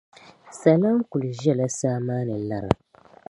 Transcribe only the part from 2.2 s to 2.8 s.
ni lara.